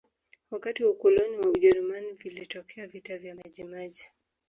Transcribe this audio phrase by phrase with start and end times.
[0.51, 4.05] wakati wa ukoloni wa ujerumani vilitokea vita vya majimaji